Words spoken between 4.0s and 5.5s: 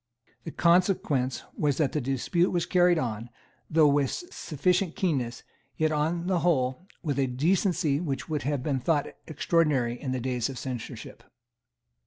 sufficient keenness,